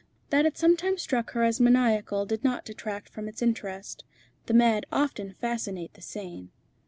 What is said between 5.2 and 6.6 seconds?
fascinate the sane.